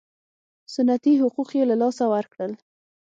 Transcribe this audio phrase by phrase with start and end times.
[0.75, 2.51] سنتي حقوق یې له لاسه ورکړل.